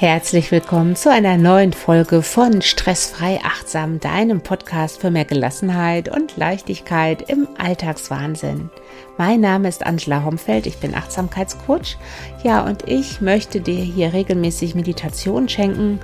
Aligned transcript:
Herzlich 0.00 0.52
willkommen 0.52 0.94
zu 0.94 1.10
einer 1.10 1.36
neuen 1.36 1.72
Folge 1.72 2.22
von 2.22 2.62
Stressfrei 2.62 3.40
Achtsam, 3.42 3.98
deinem 3.98 4.42
Podcast 4.42 5.00
für 5.00 5.10
mehr 5.10 5.24
Gelassenheit 5.24 6.08
und 6.08 6.36
Leichtigkeit 6.36 7.28
im 7.28 7.48
Alltagswahnsinn. 7.58 8.70
Mein 9.16 9.40
Name 9.40 9.68
ist 9.68 9.84
Angela 9.84 10.24
Homfeld, 10.24 10.68
ich 10.68 10.76
bin 10.78 10.94
Achtsamkeitscoach. 10.94 11.96
Ja, 12.44 12.64
und 12.64 12.86
ich 12.86 13.20
möchte 13.20 13.60
dir 13.60 13.82
hier 13.82 14.12
regelmäßig 14.12 14.76
Meditationen 14.76 15.48
schenken, 15.48 15.98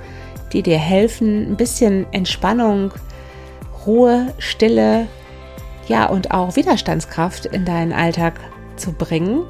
die 0.51 0.61
dir 0.61 0.77
helfen, 0.77 1.53
ein 1.53 1.55
bisschen 1.55 2.05
Entspannung, 2.11 2.91
Ruhe, 3.85 4.33
Stille, 4.39 5.07
ja, 5.87 6.07
und 6.07 6.31
auch 6.31 6.57
Widerstandskraft 6.57 7.45
in 7.45 7.63
deinen 7.63 7.93
Alltag 7.93 8.41
zu 8.75 8.91
bringen 8.91 9.45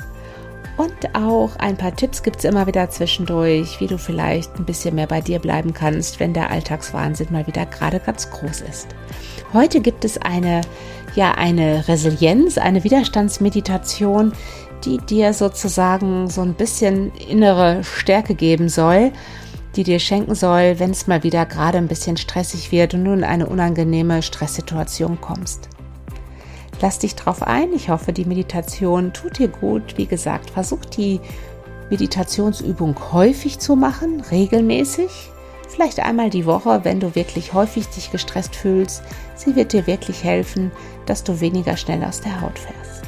und 0.78 1.16
auch 1.16 1.56
ein 1.58 1.78
paar 1.78 1.96
Tipps 1.96 2.22
gibt 2.22 2.38
es 2.38 2.44
immer 2.44 2.68
wieder 2.68 2.90
zwischendurch, 2.90 3.80
wie 3.80 3.88
du 3.88 3.98
vielleicht 3.98 4.56
ein 4.58 4.66
bisschen 4.66 4.96
mehr 4.96 5.08
bei 5.08 5.22
dir 5.22 5.40
bleiben 5.40 5.74
kannst, 5.74 6.20
wenn 6.20 6.34
der 6.34 6.52
Alltagswahnsinn 6.52 7.32
mal 7.32 7.48
wieder 7.48 7.66
gerade 7.66 8.00
ganz 8.00 8.30
groß 8.30 8.62
ist. 8.62 8.88
Heute 9.54 9.80
gibt 9.80 10.04
es 10.04 10.18
eine, 10.18 10.62
ja, 11.16 11.32
eine 11.32 11.88
Resilienz, 11.88 12.58
eine 12.58 12.84
Widerstandsmeditation, 12.84 14.34
die 14.84 14.98
dir 14.98 15.34
sozusagen 15.34 16.30
so 16.30 16.42
ein 16.42 16.54
bisschen 16.54 17.14
innere 17.16 17.84
Stärke 17.84 18.36
geben 18.36 18.68
soll, 18.68 19.12
die 19.76 19.84
dir 19.84 20.00
schenken 20.00 20.36
soll, 20.36 20.80
wenn 20.80 20.92
es 20.92 21.08
mal 21.08 21.24
wieder 21.24 21.46
gerade 21.46 21.78
ein 21.78 21.88
bisschen 21.88 22.18
stressig 22.18 22.72
wird 22.72 22.94
und 22.94 23.06
du 23.06 23.14
in 23.14 23.24
eine 23.24 23.48
unangenehme 23.48 24.22
Stresssituation 24.22 25.20
kommst. 25.22 25.70
Lass 26.82 27.00
dich 27.00 27.16
drauf 27.16 27.42
ein. 27.42 27.74
Ich 27.74 27.90
hoffe, 27.90 28.14
die 28.14 28.26
Meditation 28.26 29.14
tut 29.14 29.40
dir 29.40 29.48
gut. 29.48 29.98
Wie 29.98 30.06
gesagt, 30.06 30.50
versuch 30.50 30.86
die 30.86 31.22
Meditationsübung 31.90 32.96
häufig 33.14 33.60
zu 33.60 33.76
machen, 33.76 34.22
regelmäßig. 34.32 35.32
Vielleicht 35.68 36.00
einmal 36.00 36.30
die 36.30 36.46
Woche, 36.46 36.82
wenn 36.84 37.00
du 37.00 37.16
wirklich 37.16 37.54
häufig 37.54 37.88
dich 37.88 38.12
gestresst 38.12 38.56
fühlst. 38.56 39.04
Sie 39.36 39.56
wird 39.56 39.74
dir 39.74 39.88
wirklich 39.88 40.24
helfen, 40.24 40.72
dass 41.06 41.24
du 41.24 41.40
weniger 41.40 41.76
schnell 41.78 42.04
aus 42.04 42.22
der 42.22 42.42
Haut 42.42 42.58
fährst. 42.58 43.04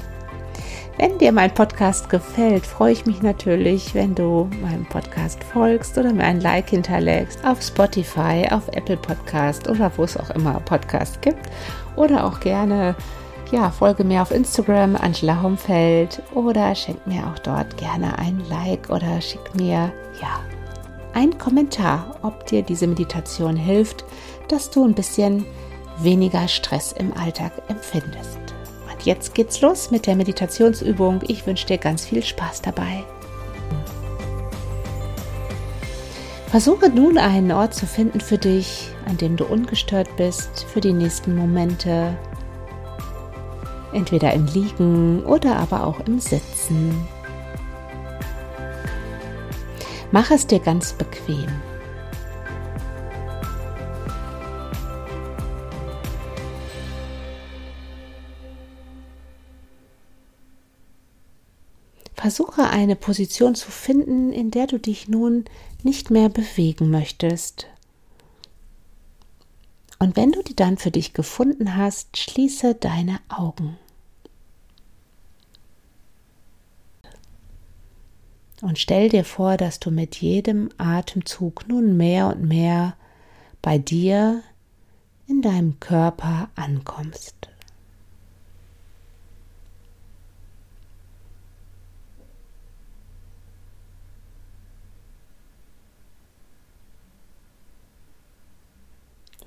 Wenn 0.99 1.19
dir 1.19 1.31
mein 1.31 1.53
Podcast 1.53 2.09
gefällt, 2.09 2.65
freue 2.65 2.91
ich 2.91 3.05
mich 3.05 3.21
natürlich, 3.21 3.93
wenn 3.93 4.15
du 4.15 4.49
meinem 4.63 4.85
Podcast 4.85 5.43
folgst 5.43 5.95
oder 5.97 6.11
mir 6.11 6.23
ein 6.23 6.41
Like 6.41 6.71
hinterlegst 6.71 7.45
auf 7.45 7.61
Spotify, 7.61 8.47
auf 8.49 8.67
Apple 8.69 8.97
Podcast 8.97 9.69
oder 9.69 9.91
wo 9.95 10.05
es 10.05 10.17
auch 10.17 10.31
immer 10.31 10.59
Podcasts 10.61 11.21
gibt. 11.21 11.49
Oder 11.95 12.25
auch 12.25 12.39
gerne 12.39 12.95
ja, 13.51 13.71
folge 13.71 14.03
mir 14.03 14.21
auf 14.21 14.31
Instagram, 14.31 14.95
Angela 14.95 15.41
Homfeld, 15.41 16.21
oder 16.33 16.75
schenk 16.75 17.05
mir 17.07 17.27
auch 17.27 17.39
dort 17.39 17.77
gerne 17.77 18.17
ein 18.19 18.41
Like 18.49 18.89
oder 18.89 19.21
schick 19.21 19.55
mir, 19.55 19.91
ja, 20.21 20.39
einen 21.13 21.37
Kommentar, 21.37 22.15
ob 22.21 22.45
dir 22.45 22.61
diese 22.61 22.87
Meditation 22.87 23.55
hilft, 23.55 24.05
dass 24.49 24.69
du 24.69 24.85
ein 24.85 24.93
bisschen 24.93 25.45
weniger 25.99 26.47
Stress 26.47 26.91
im 26.91 27.11
Alltag 27.17 27.51
empfindest. 27.67 28.39
Und 28.91 29.05
jetzt 29.05 29.33
geht's 29.33 29.61
los 29.61 29.91
mit 29.91 30.05
der 30.05 30.15
Meditationsübung. 30.15 31.21
Ich 31.27 31.45
wünsche 31.47 31.67
dir 31.67 31.77
ganz 31.77 32.05
viel 32.05 32.23
Spaß 32.23 32.61
dabei. 32.61 33.03
Versuche 36.47 36.89
nun 36.89 37.17
einen 37.17 37.51
Ort 37.51 37.73
zu 37.73 37.85
finden 37.85 38.21
für 38.21 38.37
dich, 38.37 38.89
an 39.05 39.17
dem 39.17 39.35
du 39.35 39.45
ungestört 39.45 40.15
bist 40.15 40.65
für 40.71 40.79
die 40.79 40.93
nächsten 40.93 41.35
Momente 41.35 42.17
entweder 43.93 44.33
im 44.33 44.45
Liegen 44.47 45.23
oder 45.25 45.57
aber 45.57 45.85
auch 45.85 45.99
im 46.01 46.19
Sitzen. 46.19 47.07
Mach 50.11 50.31
es 50.31 50.47
dir 50.47 50.59
ganz 50.59 50.93
bequem. 50.93 51.47
Versuche 62.15 62.63
eine 62.63 62.95
Position 62.95 63.53
zu 63.55 63.69
finden, 63.69 64.33
in 64.33 64.49
der 64.49 64.67
du 64.67 64.79
dich 64.79 65.07
nun 65.07 65.45
nicht 65.83 66.09
mehr 66.09 66.29
bewegen 66.29 66.89
möchtest. 66.89 67.67
Und 69.99 70.15
wenn 70.15 70.31
du 70.31 70.43
die 70.43 70.55
dann 70.55 70.77
für 70.77 70.91
dich 70.91 71.13
gefunden 71.13 71.75
hast, 71.75 72.17
schließe 72.17 72.75
deine 72.75 73.19
Augen. 73.29 73.77
Und 78.61 78.79
stell 78.79 79.09
dir 79.09 79.23
vor, 79.23 79.57
dass 79.57 79.79
du 79.79 79.91
mit 79.91 80.15
jedem 80.17 80.69
Atemzug 80.77 81.67
nun 81.67 81.95
mehr 81.95 82.27
und 82.27 82.41
mehr 82.43 82.95
bei 83.61 83.77
dir 83.77 84.41
in 85.27 85.41
deinem 85.41 85.79
Körper 85.79 86.49
ankommst. 86.55 87.46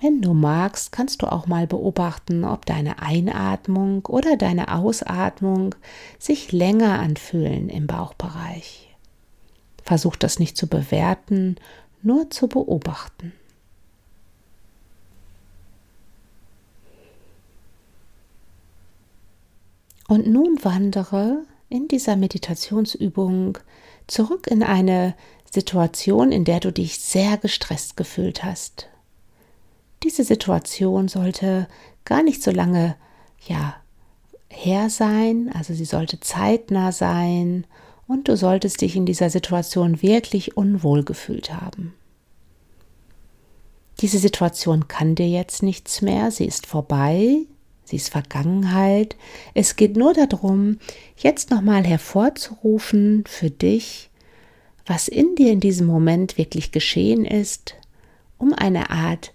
Wenn 0.02 0.22
du 0.22 0.32
magst, 0.32 0.92
kannst 0.92 1.20
du 1.20 1.30
auch 1.30 1.46
mal 1.46 1.66
beobachten, 1.66 2.44
ob 2.44 2.64
deine 2.64 3.02
Einatmung 3.02 4.06
oder 4.06 4.38
deine 4.38 4.74
Ausatmung 4.74 5.74
sich 6.18 6.52
länger 6.52 7.00
anfühlen 7.00 7.68
im 7.68 7.86
Bauchbereich. 7.86 8.96
Versuch 9.82 10.16
das 10.16 10.38
nicht 10.38 10.56
zu 10.56 10.68
bewerten, 10.68 11.56
nur 12.02 12.30
zu 12.30 12.48
beobachten. 12.48 13.32
Und 20.08 20.26
nun 20.26 20.58
wandere 20.64 21.44
in 21.68 21.88
dieser 21.88 22.16
Meditationsübung 22.16 23.58
zurück 24.06 24.46
in 24.46 24.62
eine 24.62 25.14
Situation, 25.52 26.32
in 26.32 26.44
der 26.44 26.58
du 26.58 26.72
dich 26.72 26.98
sehr 26.98 27.36
gestresst 27.36 27.96
gefühlt 27.96 28.42
hast. 28.42 28.89
Diese 30.02 30.24
Situation 30.24 31.08
sollte 31.08 31.68
gar 32.04 32.22
nicht 32.22 32.42
so 32.42 32.50
lange, 32.50 32.96
ja, 33.46 33.76
her 34.48 34.90
sein, 34.90 35.50
also 35.54 35.74
sie 35.74 35.84
sollte 35.84 36.20
zeitnah 36.20 36.90
sein 36.90 37.66
und 38.06 38.28
du 38.28 38.36
solltest 38.36 38.80
dich 38.80 38.96
in 38.96 39.06
dieser 39.06 39.30
Situation 39.30 40.02
wirklich 40.02 40.56
unwohl 40.56 41.04
gefühlt 41.04 41.52
haben. 41.52 41.94
Diese 44.00 44.18
Situation 44.18 44.88
kann 44.88 45.14
dir 45.14 45.28
jetzt 45.28 45.62
nichts 45.62 46.02
mehr, 46.02 46.30
sie 46.30 46.46
ist 46.46 46.66
vorbei, 46.66 47.36
sie 47.84 47.96
ist 47.96 48.08
Vergangenheit. 48.08 49.16
Es 49.54 49.76
geht 49.76 49.96
nur 49.96 50.14
darum, 50.14 50.78
jetzt 51.16 51.50
nochmal 51.50 51.84
hervorzurufen 51.84 53.24
für 53.26 53.50
dich, 53.50 54.10
was 54.86 55.06
in 55.06 55.36
dir 55.36 55.52
in 55.52 55.60
diesem 55.60 55.86
Moment 55.86 56.38
wirklich 56.38 56.72
geschehen 56.72 57.24
ist, 57.24 57.74
um 58.38 58.54
eine 58.54 58.90
Art 58.90 59.34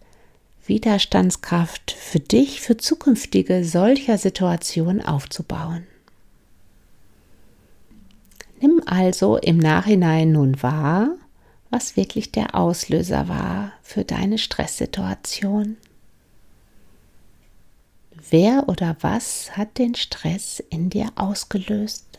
Widerstandskraft 0.68 1.92
für 1.92 2.20
dich, 2.20 2.62
für 2.62 2.78
zukünftige 2.78 3.64
solcher 3.64 4.18
Situationen 4.18 5.04
aufzubauen. 5.04 5.86
Nimm 8.62 8.82
also 8.86 9.38
im 9.38 9.58
Nachhinein 9.58 10.32
nun 10.32 10.62
wahr, 10.64 11.10
was 11.70 11.98
wirklich 11.98 12.32
der 12.32 12.56
Auslöser 12.56 13.28
war 13.28 13.74
für 13.82 14.06
deine 14.06 14.38
Stresssituation. 14.38 15.78
Wer 18.30 18.68
oder 18.68 18.96
was 19.02 19.56
hat 19.56 19.78
den 19.78 19.94
Stress 19.94 20.64
in 20.70 20.90
dir 20.90 21.10
ausgelöst? 21.16 22.15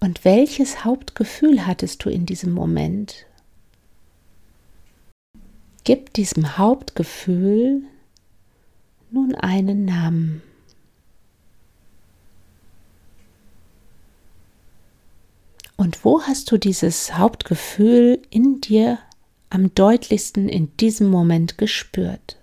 Und 0.00 0.24
welches 0.24 0.84
Hauptgefühl 0.84 1.66
hattest 1.66 2.04
du 2.04 2.10
in 2.10 2.24
diesem 2.24 2.52
Moment? 2.52 3.26
Gib 5.84 6.14
diesem 6.14 6.56
Hauptgefühl 6.56 7.82
nun 9.10 9.34
einen 9.34 9.84
Namen. 9.84 10.42
Und 15.76 16.04
wo 16.04 16.22
hast 16.22 16.50
du 16.50 16.58
dieses 16.58 17.16
Hauptgefühl 17.16 18.20
in 18.30 18.60
dir 18.60 18.98
am 19.48 19.74
deutlichsten 19.74 20.48
in 20.48 20.76
diesem 20.76 21.08
Moment 21.08 21.58
gespürt? 21.58 22.36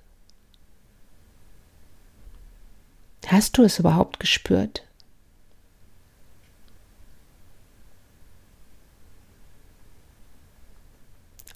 Hast 3.27 3.57
du 3.57 3.63
es 3.63 3.77
überhaupt 3.77 4.19
gespürt? 4.19 4.86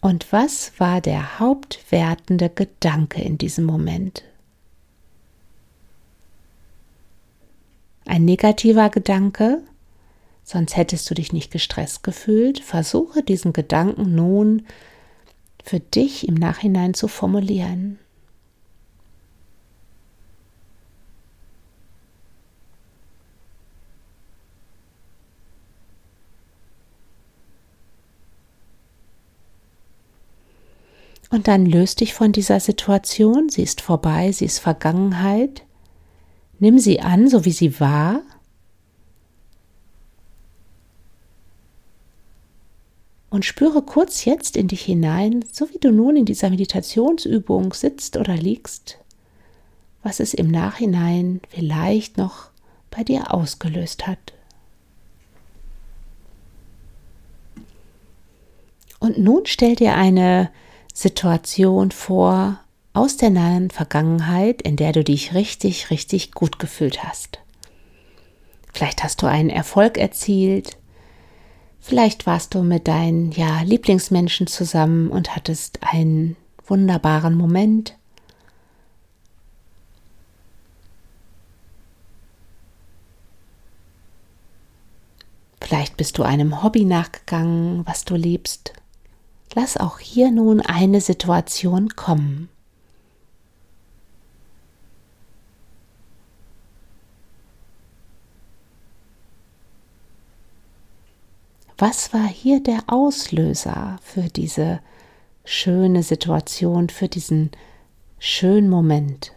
Und 0.02 0.32
was 0.32 0.74
war 0.80 1.00
der 1.00 1.40
hauptwertende 1.40 2.50
Gedanke 2.50 3.22
in 3.22 3.38
diesem 3.38 3.66
Moment? 3.66 4.24
ein 8.12 8.26
negativer 8.26 8.90
Gedanke, 8.90 9.62
sonst 10.44 10.76
hättest 10.76 11.10
du 11.10 11.14
dich 11.14 11.32
nicht 11.32 11.50
gestresst 11.50 12.04
gefühlt. 12.04 12.60
Versuche 12.60 13.24
diesen 13.24 13.54
Gedanken 13.54 14.16
nun 14.16 14.66
für 15.64 15.80
dich 15.80 16.28
im 16.28 16.36
Nachhinein 16.36 16.94
zu 16.94 17.08
formulieren. 17.08 18.00
Und 31.42 31.48
dann 31.48 31.66
löst 31.66 32.02
dich 32.02 32.14
von 32.14 32.32
dieser 32.32 32.60
Situation, 32.60 33.50
sie 33.50 33.64
ist 33.64 33.82
vorbei, 33.82 34.32
sie 34.32 34.46
ist 34.46 34.60
Vergangenheit. 34.60 35.64
Nimm 36.60 36.78
sie 36.78 37.02
an, 37.02 37.28
so 37.28 37.46
wie 37.46 37.52
sie 37.52 37.80
war. 37.80 38.22
Und 43.32 43.44
spüre 43.44 43.82
kurz 43.82 44.24
jetzt 44.24 44.56
in 44.56 44.68
dich 44.68 44.84
hinein, 44.84 45.44
so 45.52 45.68
wie 45.72 45.80
du 45.80 45.92
nun 45.92 46.16
in 46.16 46.26
dieser 46.26 46.52
Meditationsübung 46.52 47.74
sitzt 47.74 48.18
oder 48.18 48.36
liegst, 48.36 49.00
was 50.04 50.20
es 50.20 50.36
im 50.36 50.52
Nachhinein 50.52 51.42
vielleicht 51.50 52.18
noch 52.18 52.52
bei 52.92 53.04
dir 53.04 53.34
ausgelöst 53.34 54.06
hat. 54.06 54.34
Und 59.00 59.18
nun 59.18 59.48
stell 59.48 59.76
dir 59.76 59.96
eine 59.96 60.52
Situation 60.94 61.92
vor 61.92 62.60
aus 62.94 63.18
der 63.18 63.30
nahen 63.30 63.70
Vergangenheit, 63.70 64.62
in 64.62 64.76
der 64.76 64.92
du 64.92 65.04
dich 65.04 65.34
richtig, 65.34 65.90
richtig 65.90 66.32
gut 66.34 66.60
gefühlt 66.60 67.04
hast. 67.04 67.40
Vielleicht 68.74 69.04
hast 69.04 69.22
du 69.22 69.28
einen 69.28 69.50
Erfolg 69.50 69.98
erzielt, 69.98 70.78
vielleicht 71.80 72.26
warst 72.26 72.54
du 72.54 72.64
mit 72.64 72.88
deinen 72.88 73.32
ja, 73.32 73.62
Lieblingsmenschen 73.62 74.48
zusammen 74.48 75.10
und 75.10 75.36
hattest 75.36 75.80
einen 75.82 76.36
wunderbaren 76.66 77.36
Moment. 77.36 77.96
Vielleicht 85.62 85.96
bist 85.96 86.18
du 86.18 86.24
einem 86.24 86.64
Hobby 86.64 86.84
nachgegangen, 86.84 87.86
was 87.88 88.04
du 88.04 88.16
liebst 88.16 88.74
Lass 89.54 89.76
auch 89.78 90.00
hier 90.00 90.32
nun 90.32 90.62
eine 90.62 91.02
Situation 91.02 91.90
kommen. 91.90 92.50
Was 101.78 102.14
war 102.14 102.28
hier 102.28 102.62
der 102.62 102.84
Auslöser 102.88 103.98
für 104.04 104.30
diese 104.30 104.82
schöne 105.44 106.04
Situation, 106.04 106.90
für 106.90 107.08
diesen 107.08 107.50
schönen 108.20 108.70
Moment? 108.70 109.34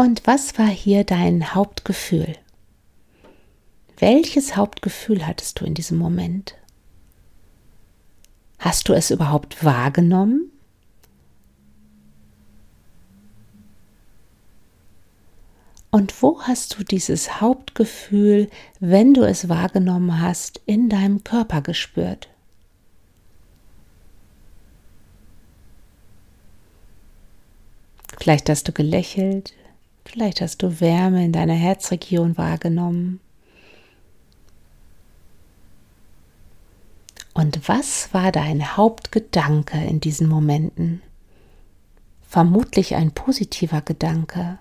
Und 0.00 0.26
was 0.26 0.58
war 0.58 0.66
hier 0.66 1.04
dein 1.04 1.54
Hauptgefühl? 1.54 2.34
Welches 3.98 4.56
Hauptgefühl 4.56 5.26
hattest 5.26 5.60
du 5.60 5.66
in 5.66 5.74
diesem 5.74 5.98
Moment? 5.98 6.54
Hast 8.58 8.88
du 8.88 8.94
es 8.94 9.10
überhaupt 9.10 9.62
wahrgenommen? 9.62 10.50
Und 15.90 16.22
wo 16.22 16.40
hast 16.44 16.78
du 16.78 16.82
dieses 16.82 17.42
Hauptgefühl, 17.42 18.48
wenn 18.78 19.12
du 19.12 19.24
es 19.24 19.50
wahrgenommen 19.50 20.18
hast, 20.18 20.62
in 20.64 20.88
deinem 20.88 21.24
Körper 21.24 21.60
gespürt? 21.60 22.30
Vielleicht 28.18 28.48
hast 28.48 28.66
du 28.66 28.72
gelächelt, 28.72 29.52
Vielleicht 30.10 30.40
hast 30.40 30.60
du 30.64 30.80
Wärme 30.80 31.24
in 31.24 31.30
deiner 31.30 31.54
Herzregion 31.54 32.36
wahrgenommen. 32.36 33.20
Und 37.32 37.68
was 37.68 38.12
war 38.12 38.32
dein 38.32 38.76
Hauptgedanke 38.76 39.78
in 39.78 40.00
diesen 40.00 40.28
Momenten? 40.28 41.00
Vermutlich 42.22 42.96
ein 42.96 43.12
positiver 43.12 43.82
Gedanke. 43.82 44.58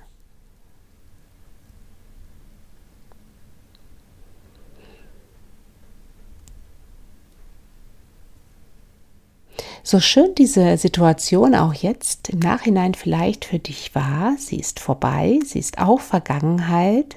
So 9.89 9.99
schön 9.99 10.35
diese 10.35 10.77
Situation 10.77 11.55
auch 11.55 11.73
jetzt 11.73 12.29
im 12.29 12.37
Nachhinein 12.37 12.93
vielleicht 12.93 13.43
für 13.43 13.57
dich 13.57 13.95
war, 13.95 14.37
sie 14.37 14.59
ist 14.59 14.79
vorbei, 14.79 15.39
sie 15.43 15.57
ist 15.57 15.79
auch 15.79 15.99
Vergangenheit 15.99 17.15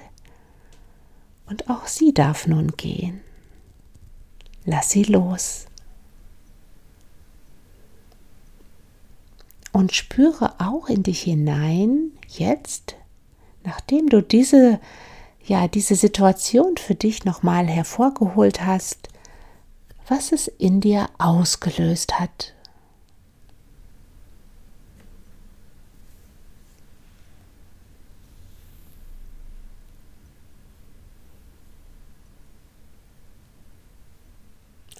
und 1.51 1.69
auch 1.69 1.87
sie 1.87 2.15
darf 2.15 2.47
nun 2.47 2.69
gehen. 2.69 3.21
Lass 4.65 4.89
sie 4.89 5.03
los. 5.03 5.67
Und 9.73 9.93
spüre 9.93 10.55
auch 10.59 10.89
in 10.89 11.03
dich 11.03 11.21
hinein, 11.21 12.13
jetzt, 12.27 12.97
nachdem 13.65 14.09
du 14.09 14.23
diese, 14.23 14.81
ja, 15.45 15.69
diese 15.69 15.95
Situation 15.95 16.79
für 16.79 16.95
dich 16.95 17.27
nochmal 17.27 17.67
hervorgeholt 17.67 18.65
hast, 18.65 19.11
was 20.09 20.33
es 20.33 20.49
in 20.49 20.81
dir 20.81 21.11
ausgelöst 21.19 22.19
hat. 22.19 22.55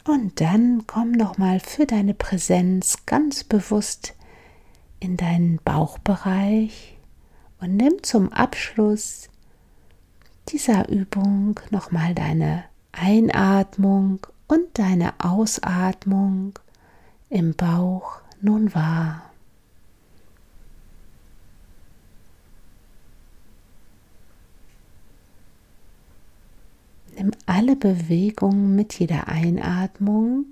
Und 0.05 0.32
dann 0.43 0.89
komm 0.89 1.13
noch 1.13 1.39
mal 1.39 1.61
für 1.61 1.87
deine 1.87 2.15
Präsenz 2.15 3.07
ganz 3.07 3.45
bewusst 3.45 4.15
in 4.99 5.17
deinen 5.17 5.61
Bauchbereich 5.65 6.99
und 7.61 7.77
nimm 7.77 8.03
zum 8.03 8.33
Abschluss 8.33 9.29
dieser 10.49 10.89
Übung 10.89 11.61
noch 11.71 11.93
mal 11.93 12.13
deine 12.17 12.65
Einatmung 12.91 14.27
und 14.49 14.67
deine 14.81 15.15
Ausatmung 15.21 16.59
im 17.29 17.55
Bauch 17.55 18.19
nun 18.41 18.75
wahr. 18.75 19.32
Nimm 27.23 27.31
alle 27.47 27.77
Bewegungen 27.77 28.75
mit 28.75 28.99
jeder 28.99 29.29
Einatmung 29.29 30.47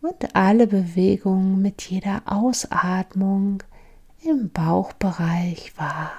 und 0.00 0.34
alle 0.34 0.66
Bewegungen 0.66 1.60
mit 1.60 1.82
jeder 1.82 2.22
Ausatmung 2.24 3.62
im 4.24 4.48
Bauchbereich 4.48 5.76
wahr. 5.76 6.12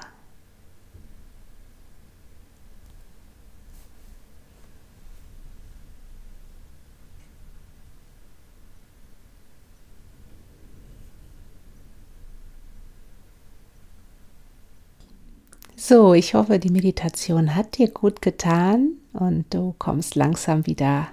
So, 15.75 16.13
ich 16.13 16.35
hoffe, 16.35 16.59
die 16.59 16.69
Meditation 16.69 17.55
hat 17.55 17.79
dir 17.79 17.89
gut 17.89 18.21
getan 18.21 18.99
und 19.13 19.45
du 19.53 19.73
kommst 19.77 20.15
langsam 20.15 20.65
wieder 20.65 21.07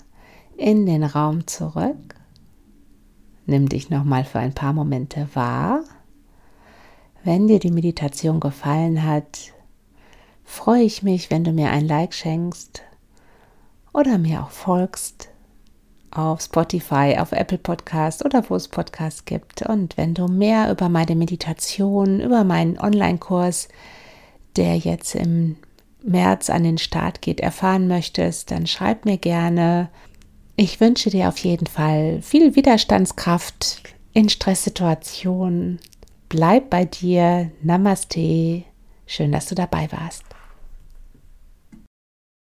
in 0.56 0.86
den 0.86 1.04
Raum 1.04 1.46
zurück. 1.46 2.16
Nimm 3.46 3.68
dich 3.68 3.90
nochmal 3.90 4.24
für 4.24 4.38
ein 4.38 4.54
paar 4.54 4.72
Momente 4.72 5.28
wahr. 5.34 5.82
Wenn 7.24 7.48
dir 7.48 7.58
die 7.58 7.70
Meditation 7.70 8.40
gefallen 8.40 9.04
hat, 9.04 9.52
freue 10.44 10.82
ich 10.82 11.02
mich, 11.02 11.30
wenn 11.30 11.44
du 11.44 11.52
mir 11.52 11.70
ein 11.70 11.86
Like 11.86 12.14
schenkst 12.14 12.82
oder 13.92 14.18
mir 14.18 14.42
auch 14.42 14.50
folgst 14.50 15.28
auf 16.10 16.40
Spotify, 16.40 17.16
auf 17.18 17.32
Apple 17.32 17.58
Podcast 17.58 18.24
oder 18.24 18.48
wo 18.48 18.56
es 18.56 18.68
Podcasts 18.68 19.24
gibt. 19.24 19.62
Und 19.62 19.96
wenn 19.96 20.14
du 20.14 20.26
mehr 20.26 20.70
über 20.70 20.88
meine 20.88 21.14
Meditation, 21.14 22.20
über 22.20 22.44
meinen 22.44 22.78
Online-Kurs 22.78 23.68
der 24.56 24.76
jetzt 24.76 25.14
im 25.14 25.56
März 26.02 26.50
an 26.50 26.62
den 26.62 26.78
Start 26.78 27.22
geht, 27.22 27.40
erfahren 27.40 27.88
möchtest, 27.88 28.50
dann 28.50 28.66
schreib 28.66 29.04
mir 29.04 29.18
gerne. 29.18 29.90
Ich 30.56 30.80
wünsche 30.80 31.10
dir 31.10 31.28
auf 31.28 31.38
jeden 31.38 31.66
Fall 31.66 32.20
viel 32.22 32.54
Widerstandskraft 32.56 33.82
in 34.12 34.28
Stresssituationen. 34.28 35.80
Bleib 36.28 36.70
bei 36.70 36.84
dir. 36.84 37.50
Namaste. 37.62 38.64
Schön, 39.06 39.32
dass 39.32 39.46
du 39.46 39.54
dabei 39.54 39.88
warst. 39.90 40.24